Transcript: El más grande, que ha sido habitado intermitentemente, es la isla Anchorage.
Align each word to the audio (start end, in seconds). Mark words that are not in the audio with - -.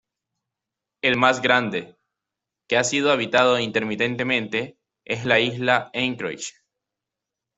El 1.03 1.15
más 1.19 1.43
grande, 1.43 1.95
que 2.67 2.77
ha 2.79 2.83
sido 2.83 3.11
habitado 3.11 3.59
intermitentemente, 3.59 4.79
es 5.05 5.25
la 5.25 5.39
isla 5.39 5.91
Anchorage. 5.93 6.55